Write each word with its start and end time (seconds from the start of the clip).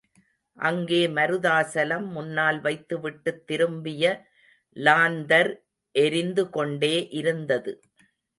அங்கே 0.57 1.07
மருதாசலம் 1.07 2.07
முன்னால் 2.07 2.59
வைத்துவிட்டுத் 2.61 3.43
திரும்பிய 3.45 4.05
லாந்தர் 4.77 5.51
எரிந்து 5.95 6.49
கொண்டே 6.49 7.07
இருந்தது. 7.11 7.73